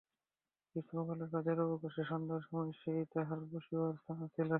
গ্রীষ্মকালে 0.69 1.25
কাজের 1.33 1.57
অবকাশে 1.65 2.03
সন্ধ্যার 2.09 2.41
সময় 2.45 2.71
সেই 2.81 3.01
তাঁহার 3.13 3.39
বসিবার 3.49 3.93
স্থান 3.99 4.19
ছিল। 4.27 4.49